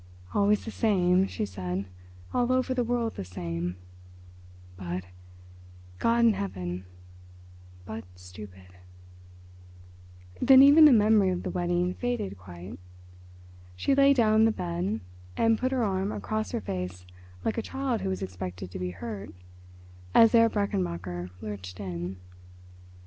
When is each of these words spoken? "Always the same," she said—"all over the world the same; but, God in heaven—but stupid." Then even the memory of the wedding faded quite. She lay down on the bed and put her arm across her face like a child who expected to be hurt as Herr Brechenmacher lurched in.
"Always 0.33 0.65
the 0.65 0.71
same," 0.71 1.27
she 1.27 1.45
said—"all 1.45 2.51
over 2.51 2.73
the 2.73 2.83
world 2.83 3.13
the 3.13 3.23
same; 3.23 3.75
but, 4.75 5.05
God 5.99 6.25
in 6.25 6.33
heaven—but 6.33 8.05
stupid." 8.15 8.65
Then 10.41 10.63
even 10.63 10.85
the 10.85 10.91
memory 10.91 11.29
of 11.29 11.43
the 11.43 11.51
wedding 11.51 11.93
faded 11.93 12.35
quite. 12.39 12.79
She 13.75 13.93
lay 13.93 14.11
down 14.15 14.33
on 14.33 14.45
the 14.45 14.51
bed 14.51 15.01
and 15.37 15.59
put 15.59 15.71
her 15.71 15.83
arm 15.83 16.11
across 16.11 16.49
her 16.51 16.61
face 16.61 17.05
like 17.45 17.59
a 17.59 17.61
child 17.61 18.01
who 18.01 18.09
expected 18.09 18.71
to 18.71 18.79
be 18.79 18.89
hurt 18.89 19.29
as 20.15 20.31
Herr 20.31 20.49
Brechenmacher 20.49 21.29
lurched 21.41 21.79
in. 21.79 22.17